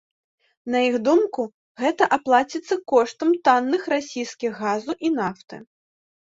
На 0.75 0.79
іх 0.87 0.95
думку, 1.07 1.41
гэта 1.83 2.07
аплаціцца 2.17 2.79
коштам 2.93 3.29
танных 3.51 3.81
расійскіх 3.97 4.51
газу 4.65 4.93
і 5.07 5.17
нафты. 5.23 5.65